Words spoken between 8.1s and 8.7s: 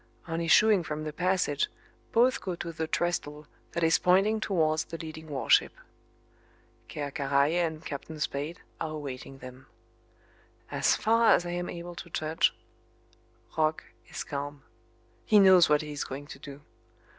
Spade